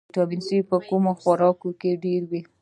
[0.07, 2.41] ویټامین سي په کومو خوړو کې ډیر وي